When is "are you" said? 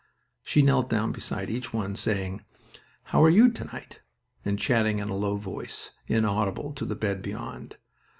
3.23-3.51